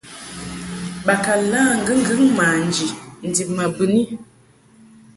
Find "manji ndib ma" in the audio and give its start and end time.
2.37-3.65